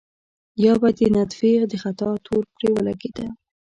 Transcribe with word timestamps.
يا 0.63 0.73
به 0.81 0.89
د 0.97 0.99
نطفې 1.15 1.51
د 1.71 1.73
خطا 1.83 2.09
تور 2.25 2.43
پرې 2.55 2.69
لګېده. 2.87 3.27